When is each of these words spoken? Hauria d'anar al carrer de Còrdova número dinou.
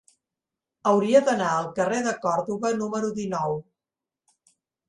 Hauria 0.91 1.21
d'anar 1.27 1.51
al 1.57 1.69
carrer 1.79 1.99
de 2.09 2.15
Còrdova 2.25 2.73
número 2.81 3.15
dinou. 3.23 3.55